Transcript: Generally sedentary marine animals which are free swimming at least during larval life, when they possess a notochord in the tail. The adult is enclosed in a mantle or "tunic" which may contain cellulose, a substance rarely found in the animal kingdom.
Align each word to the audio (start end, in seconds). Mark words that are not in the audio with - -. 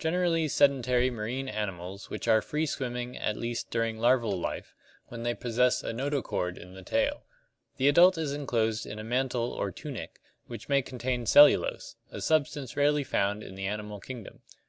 Generally 0.00 0.48
sedentary 0.48 1.08
marine 1.08 1.48
animals 1.48 2.10
which 2.10 2.26
are 2.26 2.42
free 2.42 2.66
swimming 2.66 3.16
at 3.16 3.36
least 3.36 3.70
during 3.70 3.96
larval 3.96 4.36
life, 4.36 4.74
when 5.06 5.22
they 5.22 5.34
possess 5.36 5.84
a 5.84 5.92
notochord 5.92 6.58
in 6.58 6.74
the 6.74 6.82
tail. 6.82 7.22
The 7.76 7.86
adult 7.86 8.18
is 8.18 8.32
enclosed 8.32 8.86
in 8.86 8.98
a 8.98 9.04
mantle 9.04 9.52
or 9.52 9.70
"tunic" 9.70 10.20
which 10.48 10.68
may 10.68 10.82
contain 10.82 11.26
cellulose, 11.26 11.94
a 12.10 12.20
substance 12.20 12.76
rarely 12.76 13.04
found 13.04 13.44
in 13.44 13.54
the 13.54 13.68
animal 13.68 14.00
kingdom. 14.00 14.40